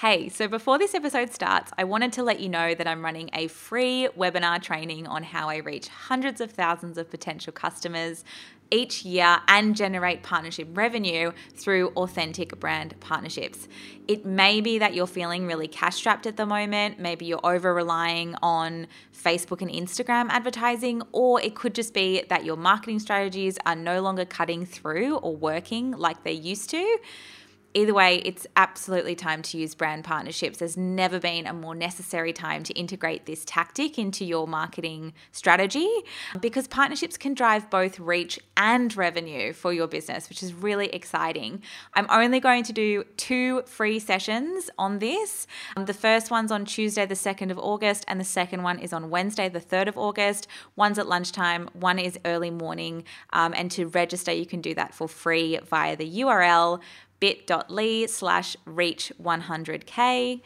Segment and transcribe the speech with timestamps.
[0.00, 3.28] Hey, so before this episode starts, I wanted to let you know that I'm running
[3.34, 8.24] a free webinar training on how I reach hundreds of thousands of potential customers
[8.70, 13.68] each year and generate partnership revenue through authentic brand partnerships.
[14.08, 17.74] It may be that you're feeling really cash strapped at the moment, maybe you're over
[17.74, 23.58] relying on Facebook and Instagram advertising, or it could just be that your marketing strategies
[23.66, 26.98] are no longer cutting through or working like they used to
[27.74, 30.58] either way, it's absolutely time to use brand partnerships.
[30.58, 35.88] There's never been a more necessary time to integrate this tactic into your marketing strategy
[36.40, 41.62] because partnerships can drive both reach and revenue for your business, which is really exciting.
[41.94, 45.46] I'm only going to do two free sessions on this.
[45.76, 48.92] Um, the first one's on Tuesday, the 2nd of August, and the second one is
[48.92, 50.48] on Wednesday, the 3rd of August.
[50.76, 53.04] One's at lunchtime, one is early morning.
[53.32, 56.80] Um, and to register, you can do that for free via the URL
[57.20, 60.40] bit.ly slash reach 100k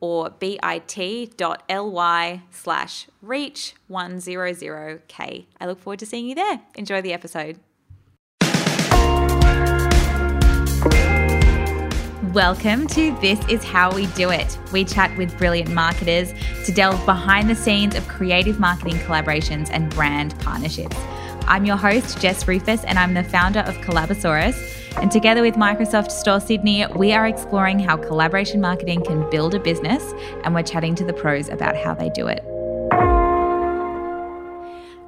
[0.00, 0.82] or bit.ly
[2.50, 5.46] slash reach 100k.
[5.60, 6.62] I look forward to seeing you there.
[6.76, 7.58] Enjoy the episode.
[12.32, 14.56] Welcome to This Is How We Do It.
[14.72, 16.32] We chat with brilliant marketers
[16.64, 20.96] to delve behind the scenes of creative marketing collaborations and brand partnerships.
[21.50, 26.12] I'm your host, Jess Ruhfus, and I'm the founder of Collabosaurus and together with Microsoft
[26.12, 30.12] Store Sydney, we are exploring how collaboration marketing can build a business,
[30.44, 32.44] and we're chatting to the pros about how they do it.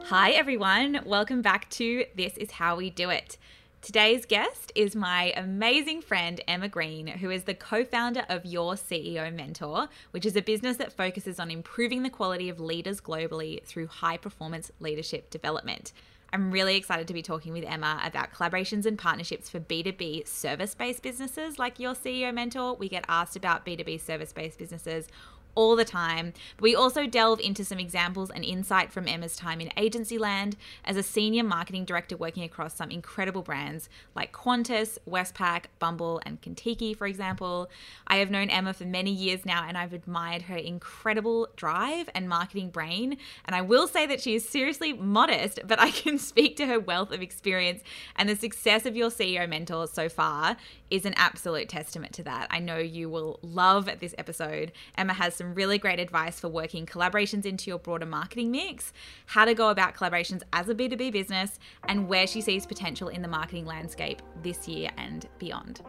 [0.06, 1.00] Hi, everyone.
[1.04, 3.36] Welcome back to This Is How We Do It.
[3.82, 8.74] Today's guest is my amazing friend Emma Green, who is the co founder of Your
[8.74, 13.62] CEO Mentor, which is a business that focuses on improving the quality of leaders globally
[13.64, 15.92] through high performance leadership development.
[16.34, 20.74] I'm really excited to be talking with Emma about collaborations and partnerships for B2B service
[20.74, 22.74] based businesses like your CEO mentor.
[22.74, 25.08] We get asked about B2B service based businesses
[25.54, 26.32] all the time.
[26.56, 30.56] But we also delve into some examples and insight from Emma's time in agency land
[30.84, 36.40] as a senior marketing director working across some incredible brands like Qantas, Westpac, Bumble, and
[36.40, 37.70] Contiki, for example.
[38.06, 42.28] I have known Emma for many years now and I've admired her incredible drive and
[42.28, 43.16] marketing brain.
[43.44, 46.80] And I will say that she is seriously modest, but I can speak to her
[46.80, 47.82] wealth of experience
[48.16, 50.56] and the success of your CEO mentor so far
[50.90, 52.46] is an absolute testament to that.
[52.50, 54.72] I know you will love this episode.
[54.96, 58.92] Emma has some really great advice for working collaborations into your broader marketing mix,
[59.26, 61.58] how to go about collaborations as a B2B business,
[61.88, 65.80] and where she sees potential in the marketing landscape this year and beyond.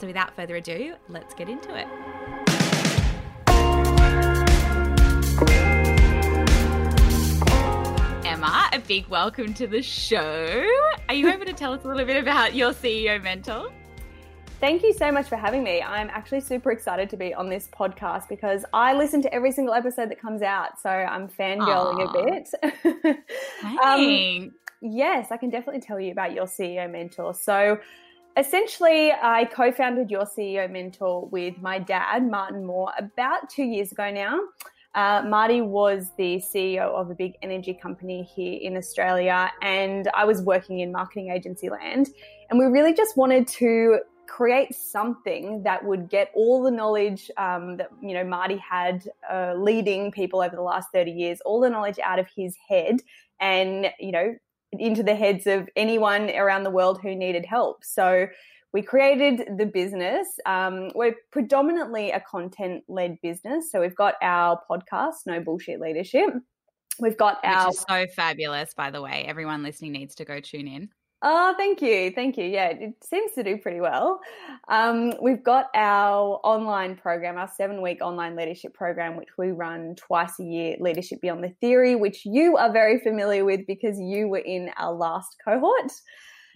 [0.00, 1.86] So, without further ado, let's get into it.
[8.26, 10.66] Emma, a big welcome to the show.
[11.08, 13.70] Are you able to tell us a little bit about your CEO mentor?
[14.58, 15.82] Thank you so much for having me.
[15.82, 19.74] I'm actually super excited to be on this podcast because I listen to every single
[19.74, 20.80] episode that comes out.
[20.80, 22.62] So I'm fangirling Aww.
[22.62, 23.18] a bit.
[23.84, 27.34] um, yes, I can definitely tell you about your CEO mentor.
[27.34, 27.78] So
[28.38, 33.92] essentially, I co founded your CEO mentor with my dad, Martin Moore, about two years
[33.92, 34.40] ago now.
[34.94, 40.24] Uh, Marty was the CEO of a big energy company here in Australia, and I
[40.24, 42.08] was working in marketing agency land.
[42.48, 47.76] And we really just wanted to create something that would get all the knowledge um,
[47.76, 51.70] that you know Marty had uh, leading people over the last 30 years, all the
[51.70, 53.00] knowledge out of his head,
[53.40, 54.34] and you know
[54.72, 57.84] into the heads of anyone around the world who needed help.
[57.84, 58.26] So
[58.72, 60.26] we created the business.
[60.44, 63.70] Um, we're predominantly a content led business.
[63.70, 66.30] So we've got our podcast, No Bullshit Leadership.
[66.98, 67.68] We've got our.
[67.68, 69.24] Which is so fabulous, by the way.
[69.26, 70.90] Everyone listening needs to go tune in.
[71.22, 72.10] Oh, thank you.
[72.10, 72.44] Thank you.
[72.44, 74.20] Yeah, it seems to do pretty well.
[74.68, 79.94] Um, we've got our online program, our seven week online leadership program, which we run
[79.96, 84.28] twice a year, Leadership Beyond the Theory, which you are very familiar with because you
[84.28, 85.90] were in our last cohort.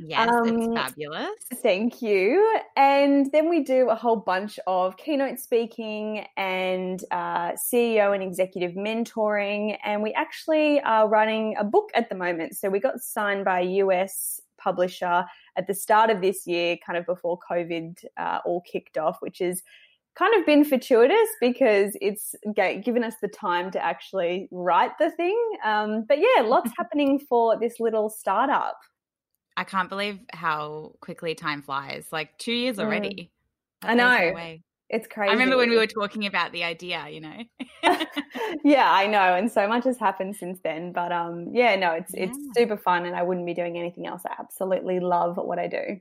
[0.02, 1.30] Yes, um, it's fabulous.
[1.56, 2.60] Thank you.
[2.76, 8.72] And then we do a whole bunch of keynote speaking and uh, CEO and executive
[8.72, 9.76] mentoring.
[9.84, 12.56] And we actually are running a book at the moment.
[12.56, 15.24] So we got signed by a US publisher
[15.56, 19.38] at the start of this year, kind of before COVID uh, all kicked off, which
[19.38, 19.62] has
[20.16, 25.38] kind of been fortuitous because it's given us the time to actually write the thing.
[25.64, 28.78] Um, but yeah, lots happening for this little startup.
[29.56, 32.06] I can't believe how quickly time flies.
[32.12, 33.30] Like two years already.
[33.84, 33.90] Mm.
[33.90, 34.60] I know.
[34.92, 35.30] It's crazy.
[35.30, 37.44] I remember when we were talking about the idea, you know.
[38.64, 40.90] yeah, I know, and so much has happened since then.
[40.90, 42.24] But um, yeah, no, it's yeah.
[42.24, 44.22] it's super fun, and I wouldn't be doing anything else.
[44.26, 46.00] I absolutely love what I do.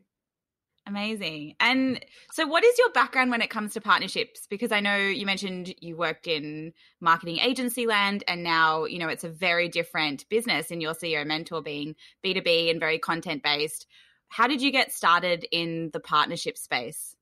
[0.87, 1.53] Amazing.
[1.59, 4.47] And so, what is your background when it comes to partnerships?
[4.49, 9.07] Because I know you mentioned you worked in marketing agency land, and now, you know,
[9.07, 11.95] it's a very different business in your CEO mentor being
[12.25, 13.85] B2B and very content based.
[14.29, 17.15] How did you get started in the partnership space?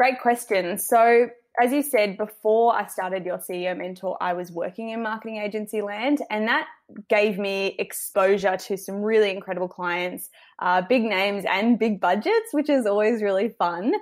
[0.00, 0.78] Great question.
[0.78, 1.28] So,
[1.62, 5.82] as you said, before I started your CEO mentor, I was working in marketing agency
[5.82, 6.68] land, and that
[7.10, 10.30] gave me exposure to some really incredible clients,
[10.60, 13.92] uh, big names, and big budgets, which is always really fun.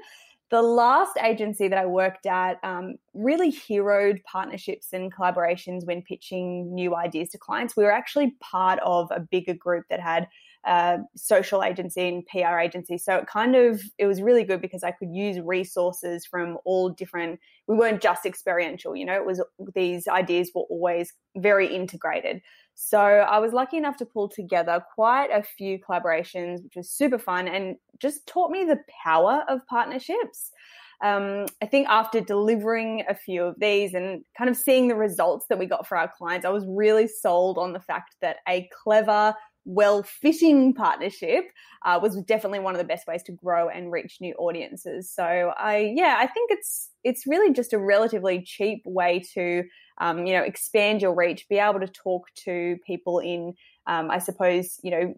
[0.53, 6.73] The last agency that I worked at um, really heroed partnerships and collaborations when pitching
[6.73, 7.77] new ideas to clients.
[7.77, 10.29] We were actually part of a bigger group that had
[10.69, 12.99] uh, social agency and PR agency.
[12.99, 16.91] So it kind of it was really good because I could use resources from all
[16.91, 17.41] different.
[17.67, 19.15] We weren't just experiential, you know.
[19.15, 19.43] It was
[19.75, 22.43] these ideas were always very integrated.
[22.75, 27.19] So I was lucky enough to pull together quite a few collaborations, which was super
[27.19, 30.53] fun and just taught me the power of partnerships.
[31.01, 35.47] Um, I think after delivering a few of these and kind of seeing the results
[35.49, 38.69] that we got for our clients, I was really sold on the fact that a
[38.83, 39.35] clever,
[39.69, 41.45] well fitting partnership
[41.85, 45.11] uh, was definitely one of the best ways to grow and reach new audiences.
[45.11, 49.65] So I, yeah, I think it's it's really just a relatively cheap way to
[49.99, 53.53] um, you know expand your reach, be able to talk to people in
[53.87, 55.15] um, I suppose you know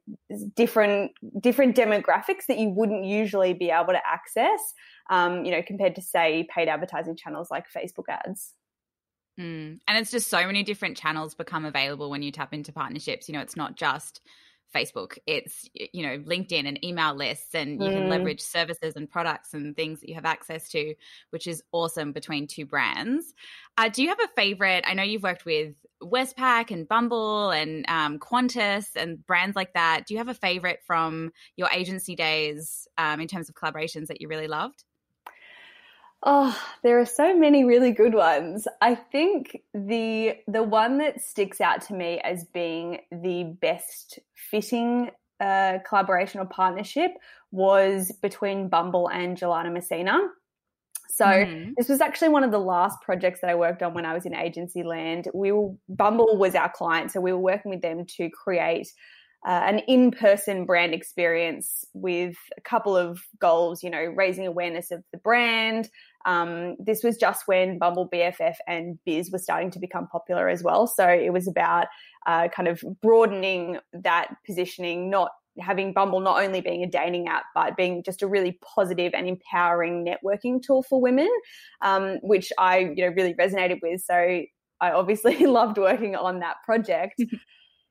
[0.57, 4.61] different different demographics that you wouldn't usually be able to access,
[5.11, 8.55] um, you know, compared to say paid advertising channels like Facebook ads.
[9.39, 9.81] Mm.
[9.87, 13.29] And it's just so many different channels become available when you tap into partnerships.
[13.29, 14.21] You know, it's not just
[14.75, 17.93] Facebook, it's, you know, LinkedIn and email lists, and you mm.
[17.93, 20.95] can leverage services and products and things that you have access to,
[21.31, 23.35] which is awesome between two brands.
[23.77, 24.85] Uh, do you have a favorite?
[24.87, 30.07] I know you've worked with Westpac and Bumble and um, Qantas and brands like that.
[30.07, 34.21] Do you have a favorite from your agency days um, in terms of collaborations that
[34.21, 34.85] you really loved?
[36.23, 38.69] Oh, there are so many really good ones.
[38.83, 45.11] I think the the one that sticks out to me as being the best fitting
[45.41, 47.13] uh, collaboration or partnership
[47.53, 50.19] was between Bumble and Gelato Messina.
[51.09, 51.73] So mm-hmm.
[51.77, 54.27] this was actually one of the last projects that I worked on when I was
[54.27, 55.29] in agency land.
[55.35, 58.89] We were, Bumble was our client, so we were working with them to create
[59.47, 63.83] uh, an in-person brand experience with a couple of goals.
[63.83, 65.89] You know, raising awareness of the brand,
[66.27, 70.63] um, this was just when Bumble BFF and biz were starting to become popular as
[70.63, 70.87] well.
[70.87, 71.87] So it was about
[72.27, 77.45] uh, kind of broadening that positioning, not having Bumble not only being a dating app,
[77.55, 81.31] but being just a really positive and empowering networking tool for women,
[81.83, 84.03] um, which I you know really resonated with.
[84.03, 87.23] So I obviously loved working on that project.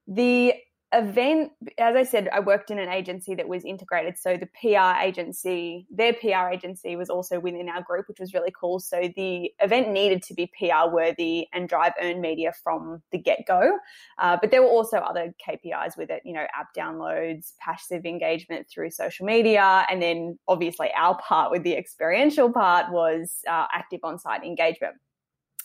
[0.08, 0.54] the
[0.92, 4.18] event, as I said, I worked in an agency that was integrated.
[4.18, 8.52] So the PR agency, their PR agency was also within our group, which was really
[8.60, 8.80] cool.
[8.80, 13.46] So the event needed to be PR worthy and drive earned media from the get
[13.48, 13.78] go.
[14.18, 18.68] Uh, but there were also other KPIs with it, you know, app downloads, passive engagement
[18.68, 19.86] through social media.
[19.90, 24.96] And then obviously our part with the experiential part was uh, active on site engagement.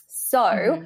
[0.07, 0.85] So, mm-hmm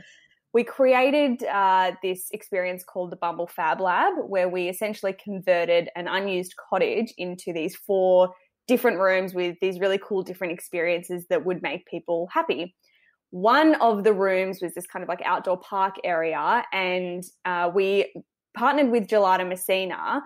[0.53, 6.07] we created uh, this experience called the Bumble Fab Lab, where we essentially converted an
[6.07, 8.33] unused cottage into these four
[8.67, 12.75] different rooms with these really cool different experiences that would make people happy.
[13.31, 18.11] One of the rooms was this kind of like outdoor park area, and uh, we
[18.57, 20.21] partnered with Gelato Messina.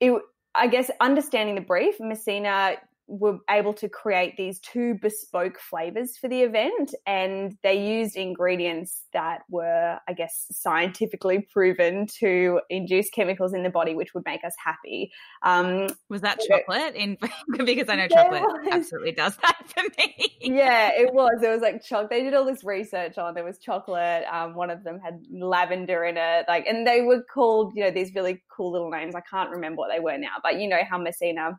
[0.00, 0.20] It,
[0.56, 2.76] I guess understanding the brief, Messina
[3.10, 9.02] were able to create these two bespoke flavors for the event and they used ingredients
[9.12, 14.44] that were i guess scientifically proven to induce chemicals in the body which would make
[14.44, 15.10] us happy.
[15.42, 16.94] Um, was that chocolate?
[16.94, 17.18] In
[17.64, 20.36] because i know chocolate was, absolutely does that for me.
[20.40, 21.42] Yeah it was.
[21.42, 24.70] It was like chocolate they did all this research on there was chocolate um, one
[24.70, 28.40] of them had lavender in it like and they were called you know these really
[28.54, 29.16] cool little names.
[29.16, 31.58] I can't remember what they were now but you know how messina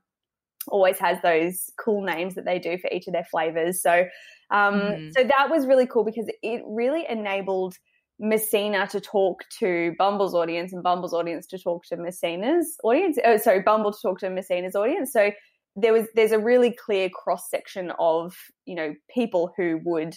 [0.68, 3.82] always has those cool names that they do for each of their flavors.
[3.82, 4.06] So,
[4.52, 5.12] um, mm.
[5.16, 7.76] so that was really cool because it really enabled
[8.20, 13.18] Messina to talk to Bumble's audience and Bumble's audience to talk to Messina's audience.
[13.26, 15.12] Oh, sorry, Bumble to talk to Messina's audience.
[15.12, 15.32] So
[15.76, 20.16] there was there's a really clear cross section of you know people who would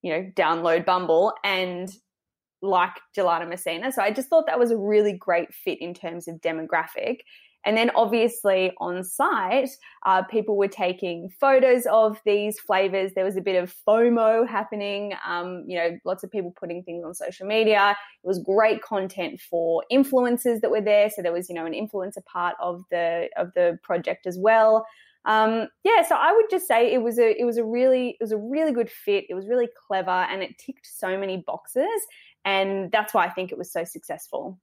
[0.00, 1.92] you know download Bumble and
[2.62, 3.92] like Gelato Messina.
[3.92, 7.18] So I just thought that was a really great fit in terms of demographic.
[7.64, 9.70] And then obviously on site,
[10.04, 13.12] uh, people were taking photos of these flavors.
[13.14, 15.14] There was a bit of FOMO happening.
[15.26, 17.96] Um, you know, lots of people putting things on social media.
[18.22, 21.08] It was great content for influencers that were there.
[21.10, 24.84] So there was, you know, an influencer part of the of the project as well.
[25.24, 28.22] um, yeah, so I would just say it was a it was a really it
[28.22, 29.24] was a really good fit.
[29.28, 31.86] It was really clever, and it ticked so many boxes,
[32.44, 34.58] and that's why I think it was so successful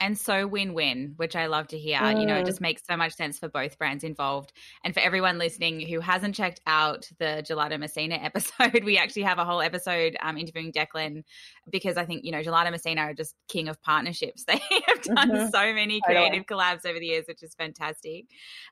[0.00, 2.20] and so win-win which i love to hear mm.
[2.20, 2.46] you know it mm.
[2.46, 4.52] just makes so much sense for both brands involved
[4.84, 9.38] and for everyone listening who hasn't checked out the gelato messina episode we actually have
[9.38, 11.22] a whole episode um, interviewing declan
[11.70, 15.30] because i think you know gelato messina are just king of partnerships they have done
[15.30, 15.48] mm-hmm.
[15.48, 18.26] so many creative collabs over the years which is fantastic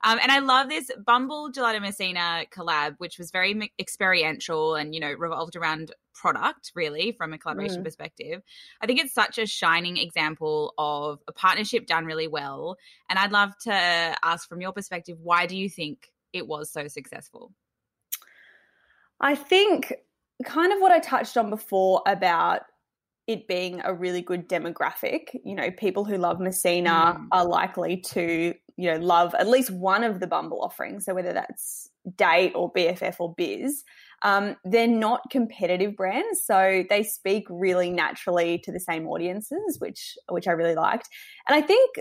[0.05, 5.01] um, and i love this bumble gelato messina collab which was very experiential and you
[5.01, 7.85] know revolved around product really from a collaboration mm.
[7.85, 8.43] perspective
[8.81, 12.77] i think it's such a shining example of a partnership done really well
[13.11, 16.87] and i'd love to ask from your perspective why do you think it was so
[16.89, 17.53] successful
[19.21, 19.93] i think
[20.45, 22.63] kind of what i touched on before about
[23.27, 27.27] it being a really good demographic you know people who love messina mm.
[27.33, 31.33] are likely to you know love at least one of the bumble offerings so whether
[31.33, 33.85] that's date or bff or biz
[34.23, 40.17] um, they're not competitive brands, so they speak really naturally to the same audiences, which
[40.29, 41.09] which I really liked.
[41.49, 41.97] And I think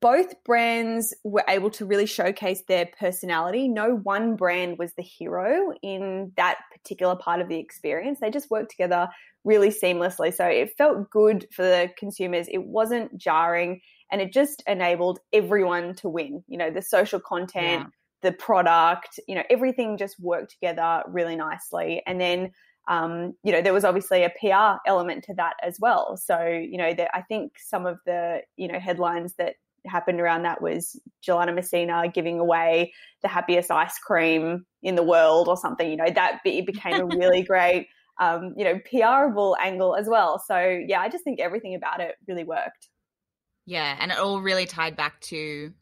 [0.00, 3.68] both brands were able to really showcase their personality.
[3.68, 8.20] No one brand was the hero in that particular part of the experience.
[8.20, 9.08] They just worked together
[9.44, 10.34] really seamlessly.
[10.34, 12.48] So it felt good for the consumers.
[12.48, 16.42] It wasn't jarring and it just enabled everyone to win.
[16.48, 17.86] You know, the social content, yeah
[18.22, 22.02] the product, you know, everything just worked together really nicely.
[22.06, 22.52] And then,
[22.88, 26.16] um, you know, there was obviously a PR element to that as well.
[26.16, 29.54] So, you know, that I think some of the, you know, headlines that
[29.86, 32.92] happened around that was Gelato Messina giving away
[33.22, 35.88] the happiest ice cream in the world or something.
[35.88, 37.88] You know, that it became a really great,
[38.20, 40.42] um, you know, PRable angle as well.
[40.44, 42.88] So, yeah, I just think everything about it really worked.
[43.66, 45.72] Yeah, and it all really tied back to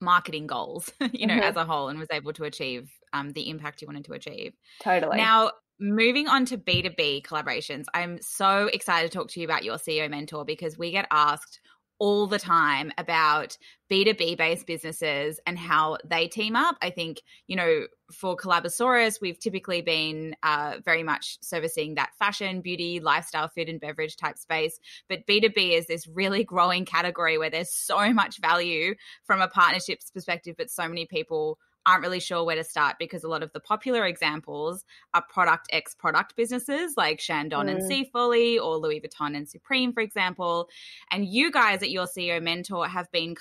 [0.00, 1.42] marketing goals, you know, mm-hmm.
[1.42, 4.52] as a whole and was able to achieve um, the impact you wanted to achieve.
[4.80, 5.16] Totally.
[5.16, 9.76] Now, moving on to B2B collaborations, I'm so excited to talk to you about your
[9.76, 11.60] CEO mentor because we get asked
[11.98, 13.56] all the time about
[13.90, 16.76] B2B based businesses and how they team up.
[16.82, 22.60] I think, you know, for Collabosaurus, we've typically been uh, very much servicing that fashion,
[22.60, 24.78] beauty, lifestyle, food and beverage type space.
[25.08, 30.10] But B2B is this really growing category where there's so much value from a partnerships
[30.10, 33.52] perspective, but so many people aren't really sure where to start because a lot of
[33.52, 37.70] the popular examples are product X product businesses like Chandon mm.
[37.70, 40.68] and Seafolly or Louis Vuitton and Supreme, for example.
[41.10, 43.34] And you guys at your CEO Mentor have been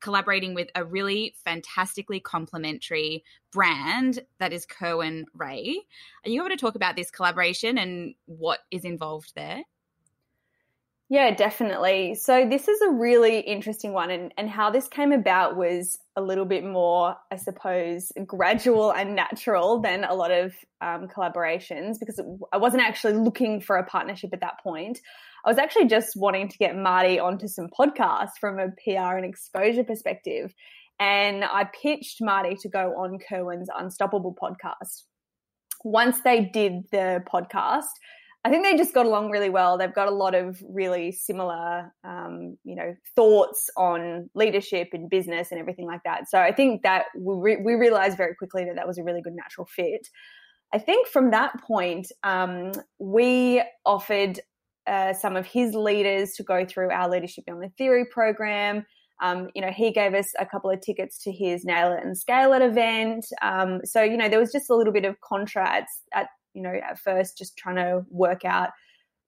[0.00, 5.82] collaborating with a really fantastically complementary brand that is Kerwin Rae.
[6.24, 9.62] Are you able to talk about this collaboration and what is involved there?
[11.12, 12.14] Yeah, definitely.
[12.14, 16.22] So this is a really interesting one and, and how this came about was a
[16.22, 22.20] little bit more, I suppose, gradual and natural than a lot of um, collaborations because
[22.52, 25.00] I wasn't actually looking for a partnership at that point.
[25.44, 29.24] I was actually just wanting to get Marty onto some podcasts from a PR and
[29.24, 30.54] exposure perspective.
[31.00, 35.02] And I pitched Marty to go on Kerwin's Unstoppable podcast.
[35.82, 37.88] Once they did the podcast,
[38.42, 39.76] I think they just got along really well.
[39.76, 45.50] They've got a lot of really similar, um, you know, thoughts on leadership and business
[45.50, 46.30] and everything like that.
[46.30, 49.20] So I think that we, re- we realized very quickly that that was a really
[49.20, 50.08] good natural fit.
[50.72, 54.40] I think from that point, um, we offered
[54.86, 58.86] uh, some of his leaders to go through our Leadership Beyond the Theory program.
[59.22, 62.16] Um, you know, he gave us a couple of tickets to his Nail It and
[62.16, 63.26] Scale It event.
[63.42, 66.72] Um, so, you know, there was just a little bit of contrast at you know,
[66.72, 68.70] at first just trying to work out,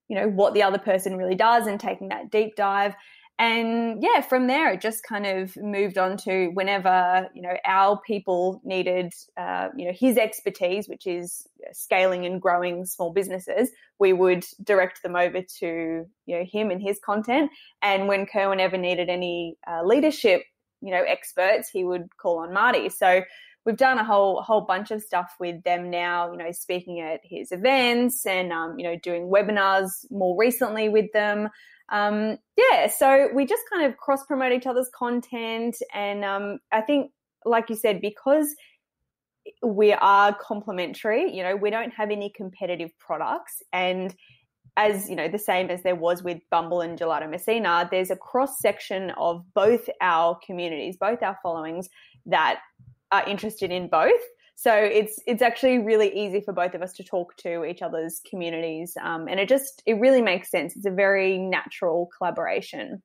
[0.08, 2.94] you know, what the other person really does and taking that deep dive.
[3.38, 7.98] And yeah, from there, it just kind of moved on to whenever, you know, our
[8.06, 14.12] people needed, uh, you know, his expertise, which is scaling and growing small businesses, we
[14.12, 17.50] would direct them over to, you know, him and his content.
[17.80, 20.42] And when Kerwin ever needed any uh, leadership,
[20.80, 22.90] you know, experts, he would call on Marty.
[22.90, 23.22] So
[23.64, 26.30] we've done a whole whole bunch of stuff with them now.
[26.32, 31.12] You know, speaking at his events and um, you know doing webinars more recently with
[31.12, 31.48] them.
[31.88, 36.80] Um, yeah, so we just kind of cross promote each other's content, and um, I
[36.80, 37.12] think,
[37.44, 38.54] like you said, because
[39.62, 41.34] we are complementary.
[41.34, 44.14] You know, we don't have any competitive products, and
[44.76, 48.16] as you know, the same as there was with Bumble and Gelato Messina, there's a
[48.16, 51.90] cross section of both our communities, both our followings
[52.26, 52.60] that
[53.12, 54.20] are interested in both.
[54.54, 58.20] So it's it's actually really easy for both of us to talk to each other's
[58.28, 60.76] communities, um, and it just it really makes sense.
[60.76, 63.02] It's a very natural collaboration.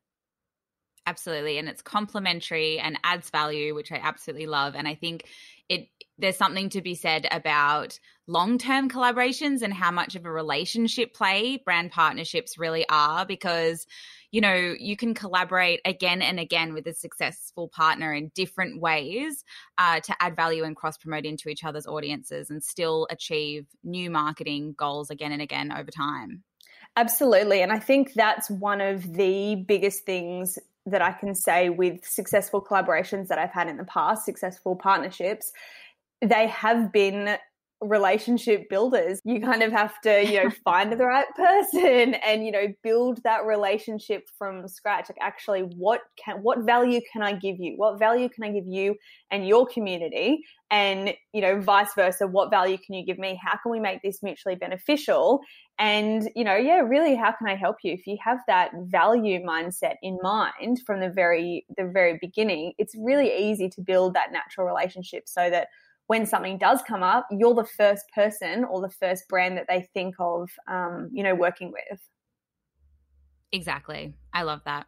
[1.07, 1.57] Absolutely.
[1.57, 4.75] And it's complementary and adds value, which I absolutely love.
[4.75, 5.23] And I think
[5.69, 11.13] it there's something to be said about long-term collaborations and how much of a relationship
[11.13, 13.87] play brand partnerships really are because
[14.31, 19.45] you know you can collaborate again and again with a successful partner in different ways
[19.77, 24.09] uh, to add value and cross promote into each other's audiences and still achieve new
[24.09, 26.43] marketing goals again and again over time.
[26.97, 27.61] Absolutely.
[27.61, 30.57] And i think that's one of the biggest things
[30.87, 35.51] that I can say with successful collaborations that I've had in the past, successful partnerships,
[36.21, 37.37] they have been
[37.81, 39.21] relationship builders.
[39.23, 43.21] You kind of have to, you know, find the right person and, you know, build
[43.23, 45.09] that relationship from scratch.
[45.09, 47.73] Like actually what can what value can I give you?
[47.77, 48.95] What value can I give you
[49.29, 50.43] and your community?
[50.69, 53.39] And, you know, vice versa, what value can you give me?
[53.41, 55.39] How can we make this mutually beneficial?
[55.79, 57.93] And, you know, yeah, really how can I help you?
[57.93, 62.95] If you have that value mindset in mind from the very the very beginning, it's
[62.97, 65.67] really easy to build that natural relationship so that
[66.07, 69.87] when something does come up, you're the first person or the first brand that they
[69.93, 71.99] think of, um, you know, working with.
[73.51, 74.13] Exactly.
[74.33, 74.87] I love that.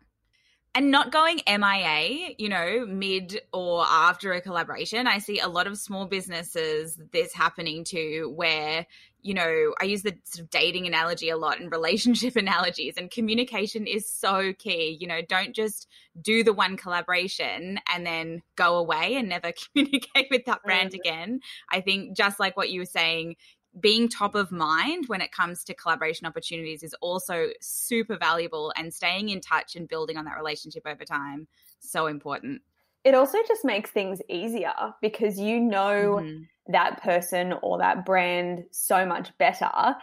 [0.75, 5.07] And not going MIA, you know, mid or after a collaboration.
[5.07, 8.85] I see a lot of small businesses this happening to where
[9.21, 13.11] you know, I use the sort of dating analogy a lot and relationship analogies, and
[13.11, 14.97] communication is so key.
[14.99, 15.87] You know, don't just
[16.21, 21.01] do the one collaboration and then go away and never communicate with that brand mm-hmm.
[21.01, 21.39] again.
[21.71, 23.35] I think just like what you were saying,
[23.79, 28.93] being top of mind when it comes to collaboration opportunities is also super valuable, and
[28.93, 31.47] staying in touch and building on that relationship over time
[31.79, 32.61] so important.
[33.03, 36.43] It also just makes things easier because you know mm-hmm.
[36.71, 39.95] that person or that brand so much better.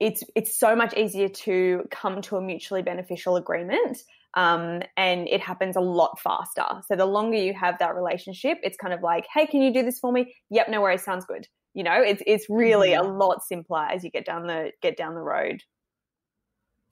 [0.00, 3.98] It's it's so much easier to come to a mutually beneficial agreement
[4.34, 6.82] um, and it happens a lot faster.
[6.86, 9.82] So the longer you have that relationship it's kind of like hey can you do
[9.82, 10.34] this for me?
[10.50, 13.08] Yep no worries sounds good you know it's it's really mm-hmm.
[13.08, 15.62] a lot simpler as you get down the get down the road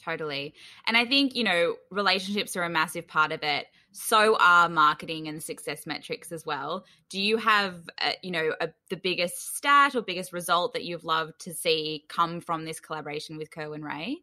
[0.01, 0.55] totally
[0.87, 3.67] and i think you know relationships are a massive part of it
[3.99, 6.85] so are marketing and success metrics as well.
[7.09, 11.05] Do you have, a, you know, a, the biggest stat or biggest result that you've
[11.05, 14.19] loved to see come from this collaboration with Kerwin Rae?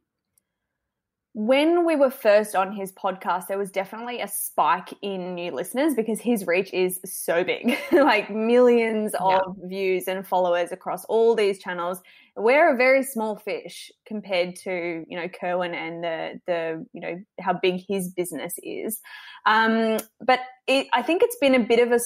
[1.34, 5.96] When we were first on his podcast, there was definitely a spike in new listeners
[5.96, 11.58] because his reach is so big like millions of views and followers across all these
[11.58, 12.00] channels.
[12.36, 17.24] We're a very small fish compared to, you know, Kerwin and the, the you know,
[17.40, 19.02] how big his business is.
[19.48, 22.00] Um, but it, I think it's been a bit of a,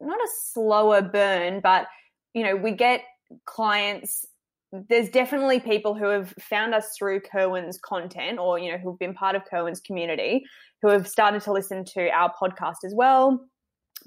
[0.00, 1.88] not a slower burn, but,
[2.32, 3.02] you know, we get
[3.44, 4.26] clients
[4.72, 9.14] there's definitely people who have found us through Kerwin's content or, you know, who've been
[9.14, 10.44] part of Kerwin's community
[10.80, 13.44] who have started to listen to our podcast as well,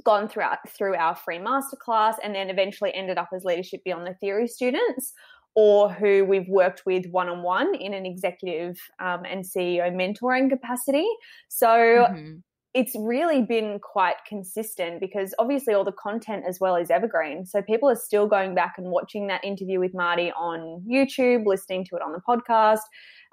[0.04, 4.08] gone through our, through our free masterclass, and then eventually ended up as Leadership Beyond
[4.08, 5.13] the Theory students
[5.54, 10.49] or who we've worked with one on one in an executive um, and CEO mentoring
[10.49, 11.08] capacity.
[11.47, 12.36] So mm-hmm
[12.75, 17.45] it's really been quite consistent because obviously all the content as well is evergreen.
[17.45, 21.85] So people are still going back and watching that interview with Marty on YouTube, listening
[21.85, 22.81] to it on the podcast.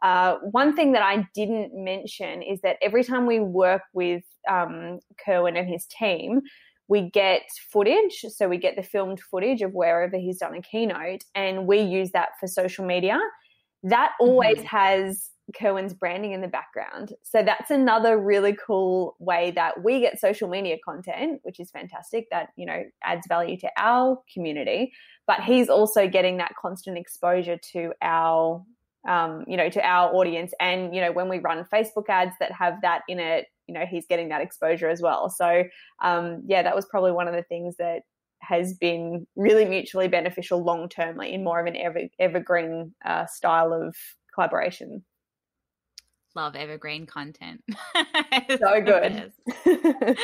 [0.00, 5.00] Uh, one thing that I didn't mention is that every time we work with um,
[5.24, 6.42] Kerwin and his team,
[6.86, 8.24] we get footage.
[8.28, 12.12] So we get the filmed footage of wherever he's done a keynote, and we use
[12.12, 13.18] that for social media.
[13.82, 14.66] That always mm-hmm.
[14.66, 17.14] has Kerwin's branding in the background.
[17.22, 22.28] So that's another really cool way that we get social media content, which is fantastic,
[22.30, 24.92] that, you know, adds value to our community.
[25.26, 28.64] But he's also getting that constant exposure to our,
[29.08, 30.52] um, you know, to our audience.
[30.60, 33.86] And, you know, when we run Facebook ads that have that in it, you know,
[33.86, 35.28] he's getting that exposure as well.
[35.28, 35.64] So,
[36.02, 38.02] um, yeah, that was probably one of the things that
[38.42, 43.72] has been really mutually beneficial long termly in more of an ever, evergreen uh, style
[43.72, 43.96] of
[44.34, 45.04] collaboration
[46.34, 47.62] love evergreen content.
[48.58, 49.32] so good.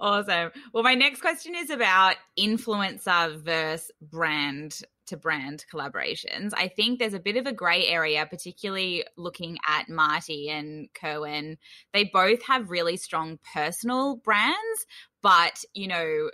[0.00, 0.50] awesome.
[0.72, 6.52] Well, my next question is about influencer versus brand to brand collaborations.
[6.56, 11.58] I think there's a bit of a gray area, particularly looking at Marty and Kerwin.
[11.92, 14.86] They both have really strong personal brands,
[15.20, 16.30] but, you know,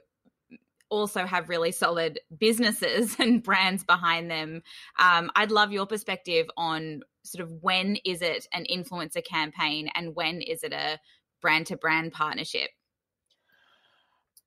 [0.91, 4.63] also have really solid businesses and brands behind them.
[4.99, 10.15] Um, I'd love your perspective on sort of when is it an influencer campaign and
[10.15, 10.99] when is it a
[11.43, 12.71] brand to brand partnership?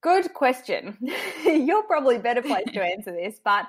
[0.01, 0.97] Good question.
[1.43, 3.67] You're probably better placed to answer this, but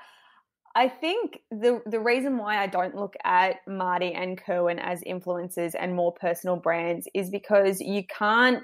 [0.76, 5.74] I think the the reason why I don't look at Marty and Kerwin as influencers
[5.78, 8.62] and more personal brands is because you can't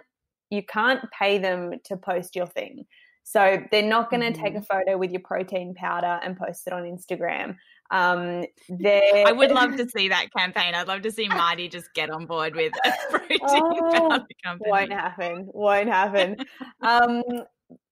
[0.50, 2.86] you can't pay them to post your thing.
[3.28, 4.40] So they're not going to mm-hmm.
[4.40, 7.56] take a photo with your protein powder and post it on Instagram.
[7.90, 10.76] Um, I would love to see that campaign.
[10.76, 14.70] I'd love to see Marty just get on board with a protein oh, powder company.
[14.70, 15.48] Won't happen.
[15.52, 16.36] Won't happen.
[16.82, 17.24] um,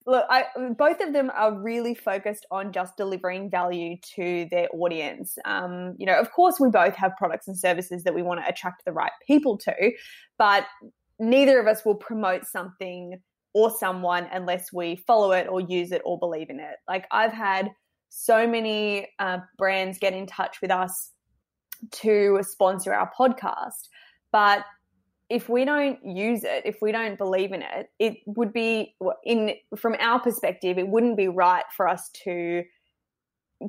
[0.06, 0.44] look, I,
[0.78, 5.36] both of them are really focused on just delivering value to their audience.
[5.44, 8.48] Um, you know, of course, we both have products and services that we want to
[8.48, 9.90] attract the right people to,
[10.38, 10.64] but
[11.18, 13.20] neither of us will promote something
[13.54, 16.76] or someone unless we follow it or use it or believe in it.
[16.88, 17.70] Like I've had
[18.10, 21.12] so many uh, brands get in touch with us
[21.90, 23.88] to sponsor our podcast,
[24.32, 24.64] but
[25.30, 29.54] if we don't use it, if we don't believe in it, it would be in
[29.76, 32.62] from our perspective, it wouldn't be right for us to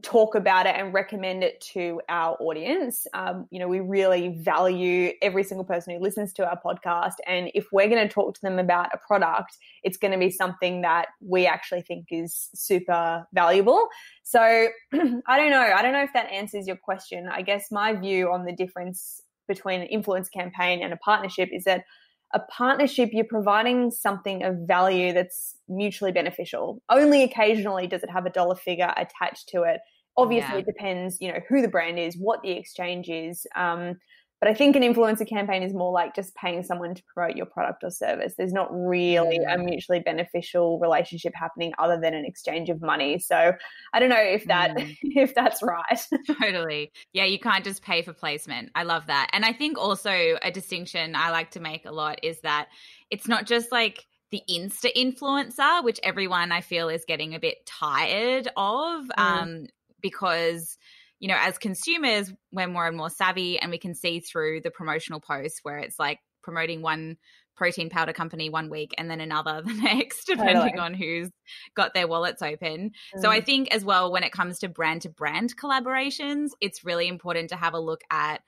[0.01, 3.07] talk about it and recommend it to our audience.
[3.13, 7.13] Um, you know, we really value every single person who listens to our podcast.
[7.27, 10.31] And if we're going to talk to them about a product, it's going to be
[10.31, 13.87] something that we actually think is super valuable.
[14.23, 14.41] So
[14.93, 15.61] I don't know.
[15.61, 17.29] I don't know if that answers your question.
[17.31, 21.63] I guess my view on the difference between an influence campaign and a partnership is
[21.65, 21.85] that
[22.33, 26.81] a partnership, you're providing something of value that's mutually beneficial.
[26.89, 29.79] Only occasionally does it have a dollar figure attached to it.
[30.17, 30.59] Obviously, yeah.
[30.59, 33.45] it depends, you know, who the brand is, what the exchange is.
[33.55, 33.97] Um,
[34.41, 37.45] but I think an influencer campaign is more like just paying someone to promote your
[37.45, 38.33] product or service.
[38.37, 43.17] There's not really a mutually beneficial relationship happening other than an exchange of money.
[43.19, 43.53] So
[43.93, 44.95] I don't know if that mm.
[45.03, 45.99] if that's right.
[46.39, 46.91] totally.
[47.13, 48.71] Yeah, you can't just pay for placement.
[48.75, 49.29] I love that.
[49.31, 52.67] And I think also a distinction I like to make a lot is that
[53.09, 57.65] it's not just like the insta influencer, which everyone I feel is getting a bit
[57.65, 59.05] tired of.
[59.05, 59.13] Mm.
[59.17, 59.65] Um,
[60.01, 60.77] because
[61.19, 64.71] you know, as consumers, we're more and more savvy and we can see through the
[64.71, 67.17] promotional posts where it's like promoting one
[67.55, 70.79] protein powder company one week and then another the next, depending totally.
[70.79, 71.29] on who's
[71.75, 72.91] got their wallets open.
[73.15, 73.21] Mm.
[73.21, 73.45] So I mm.
[73.45, 77.55] think as well, when it comes to brand to brand collaborations, it's really important to
[77.55, 78.41] have a look at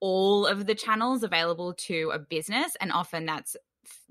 [0.00, 2.76] all of the channels available to a business.
[2.80, 3.56] And often that's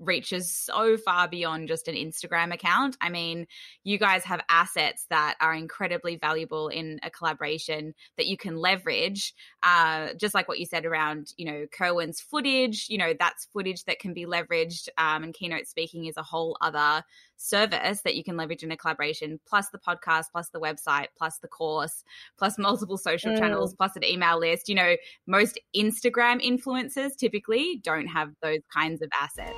[0.04, 2.96] reaches so far beyond just an Instagram account.
[3.00, 3.46] I mean,
[3.82, 9.34] you guys have assets that are incredibly valuable in a collaboration that you can leverage.
[9.62, 13.84] Uh, just like what you said around, you know, Kerwin's footage, you know, that's footage
[13.84, 14.88] that can be leveraged.
[14.98, 17.02] Um, and keynote speaking is a whole other
[17.36, 21.38] service that you can leverage in a collaboration, plus the podcast, plus the website, plus
[21.38, 22.04] the course,
[22.38, 23.38] plus multiple social mm.
[23.38, 24.68] channels, plus an email list.
[24.68, 29.52] You know, most Instagram influencers typically don't have those kinds of assets.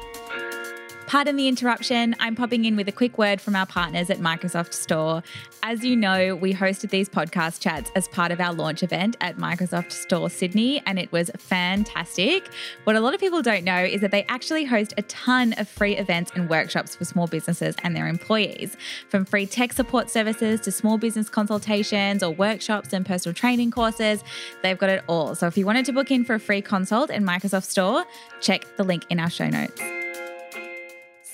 [1.06, 2.16] Pardon the interruption.
[2.18, 5.22] I'm popping in with a quick word from our partners at Microsoft Store.
[5.62, 9.36] As you know, we hosted these podcast chats as part of our launch event at
[9.36, 12.50] Microsoft Store Sydney, and it was fantastic.
[12.82, 15.68] What a lot of people don't know is that they actually host a ton of
[15.68, 18.76] free events and workshops for small businesses and their employees.
[19.08, 24.24] From free tech support services to small business consultations or workshops and personal training courses,
[24.64, 25.36] they've got it all.
[25.36, 28.04] So if you wanted to book in for a free consult in Microsoft Store,
[28.40, 29.80] check the link in our show notes.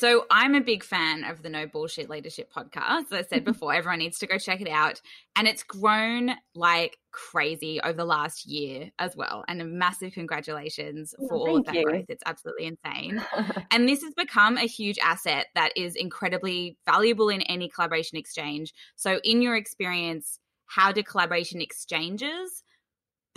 [0.03, 3.03] So I'm a big fan of the No Bullshit Leadership podcast.
[3.03, 3.53] As I said mm-hmm.
[3.53, 5.01] before, everyone needs to go check it out.
[5.37, 9.45] And it's grown like crazy over the last year as well.
[9.47, 11.85] And a massive congratulations oh, for all of that you.
[11.85, 12.07] growth.
[12.09, 13.25] It's absolutely insane.
[13.71, 18.75] and this has become a huge asset that is incredibly valuable in any collaboration exchange.
[18.97, 22.65] So, in your experience, how do collaboration exchanges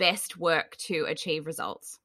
[0.00, 2.00] best work to achieve results?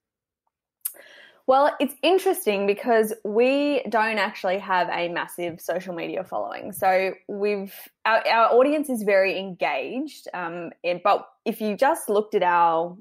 [1.51, 6.71] Well, it's interesting because we don't actually have a massive social media following.
[6.71, 7.73] So we've
[8.05, 10.29] our, our audience is very engaged.
[10.33, 10.69] Um,
[11.03, 12.95] but if you just looked at our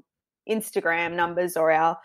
[0.49, 1.97] Instagram numbers or our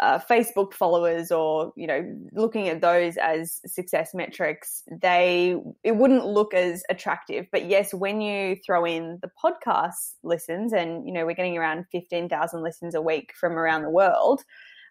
[0.00, 5.54] uh, Facebook followers, or you know, looking at those as success metrics, they
[5.84, 7.46] it wouldn't look as attractive.
[7.52, 11.84] But yes, when you throw in the podcast listens, and you know, we're getting around
[11.92, 14.42] fifteen thousand listens a week from around the world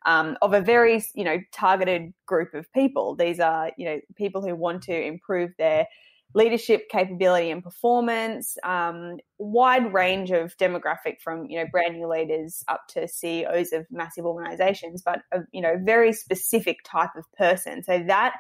[0.06, 3.16] um, of a very you know targeted group of people.
[3.16, 5.88] These are you know people who want to improve their
[6.36, 12.64] leadership capability and performance, um, wide range of demographic from you know brand new leaders
[12.68, 17.84] up to CEOs of massive organizations, but a, you know very specific type of person.
[17.84, 18.36] So that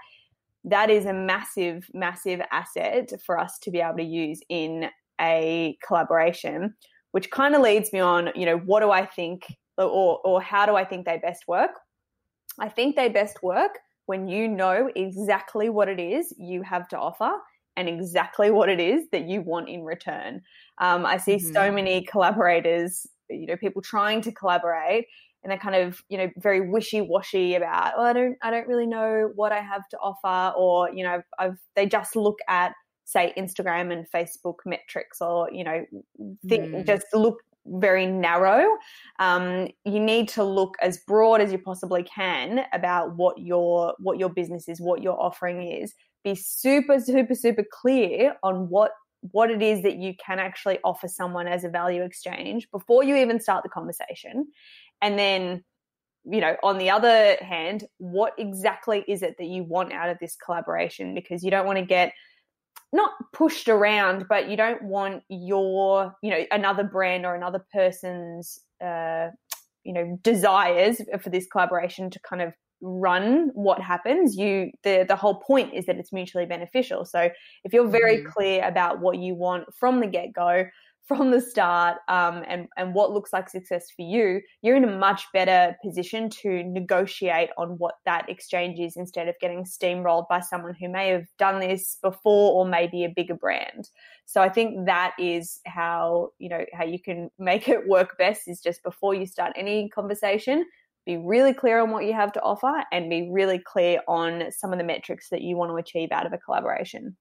[0.65, 5.77] that is a massive, massive asset for us to be able to use in a
[5.85, 6.75] collaboration.
[7.11, 9.45] Which kind of leads me on, you know, what do I think
[9.77, 11.71] or, or how do I think they best work?
[12.59, 16.97] I think they best work when you know exactly what it is you have to
[16.97, 17.31] offer
[17.75, 20.41] and exactly what it is that you want in return.
[20.77, 21.53] Um, I see mm-hmm.
[21.53, 25.07] so many collaborators, you know, people trying to collaborate
[25.43, 28.87] and they're kind of you know very wishy-washy about oh i don't i don't really
[28.87, 32.73] know what i have to offer or you know I've, I've they just look at
[33.05, 35.85] say instagram and facebook metrics or you know
[36.47, 36.85] think mm.
[36.85, 38.77] just look very narrow.
[39.19, 44.19] Um, you need to look as broad as you possibly can about what your what
[44.19, 45.93] your business is what your offering is.
[46.23, 48.91] Be super super super clear on what
[49.31, 53.15] what it is that you can actually offer someone as a value exchange before you
[53.15, 54.47] even start the conversation.
[55.01, 55.63] And then,
[56.25, 60.17] you know, on the other hand, what exactly is it that you want out of
[60.19, 61.13] this collaboration?
[61.13, 62.11] Because you don't want to get
[62.93, 68.59] not pushed around, but you don't want your, you know, another brand or another person's,
[68.83, 69.27] uh,
[69.83, 72.53] you know, desires for this collaboration to kind of
[72.85, 77.29] run what happens you the the whole point is that it's mutually beneficial so
[77.63, 78.29] if you're very mm-hmm.
[78.29, 80.65] clear about what you want from the get-go
[81.05, 84.97] from the start um, and, and what looks like success for you, you're in a
[84.97, 90.39] much better position to negotiate on what that exchange is instead of getting steamrolled by
[90.39, 93.89] someone who may have done this before or maybe a bigger brand.
[94.25, 98.47] So I think that is how, you know, how you can make it work best
[98.47, 100.65] is just before you start any conversation,
[101.05, 104.71] be really clear on what you have to offer and be really clear on some
[104.71, 107.17] of the metrics that you want to achieve out of a collaboration.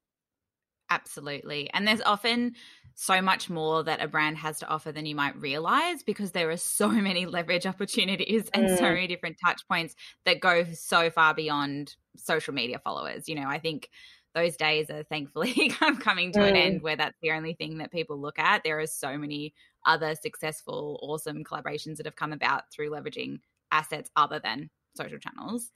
[0.89, 1.69] Absolutely.
[1.73, 2.55] And there's often
[2.95, 6.49] so much more that a brand has to offer than you might realize because there
[6.51, 8.77] are so many leverage opportunities and mm.
[8.77, 13.27] so many different touch points that go so far beyond social media followers.
[13.27, 13.89] You know, I think
[14.35, 16.49] those days are thankfully kind of coming to mm.
[16.49, 18.63] an end where that's the only thing that people look at.
[18.63, 19.53] There are so many
[19.85, 23.39] other successful, awesome collaborations that have come about through leveraging
[23.71, 25.71] assets other than social channels.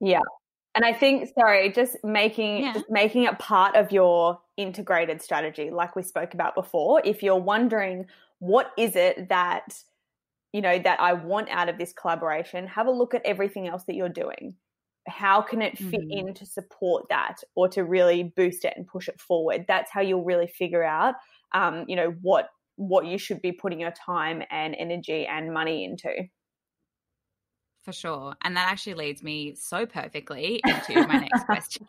[0.00, 0.20] Yeah.
[0.78, 2.72] And I think, sorry, just making yeah.
[2.72, 7.02] just making it part of your integrated strategy, like we spoke about before.
[7.04, 8.06] If you're wondering
[8.38, 9.82] what is it that
[10.52, 13.82] you know that I want out of this collaboration, have a look at everything else
[13.88, 14.54] that you're doing.
[15.08, 16.28] How can it fit mm-hmm.
[16.28, 19.64] in to support that or to really boost it and push it forward?
[19.66, 21.16] That's how you'll really figure out,
[21.56, 25.84] um, you know, what what you should be putting your time and energy and money
[25.84, 26.28] into
[27.88, 28.34] for sure.
[28.42, 31.86] And that actually leads me so perfectly into my next question,